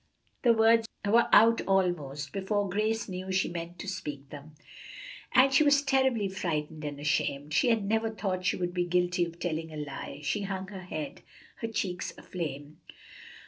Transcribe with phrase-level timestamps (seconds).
[0.41, 4.55] The words were out almost before Grace knew she meant to speak them,
[5.31, 7.53] and she was terribly frightened and ashamed.
[7.53, 10.21] She had never thought she would be guilty of telling a lie.
[10.23, 11.21] She hung her head,
[11.57, 12.77] her cheeks aflame.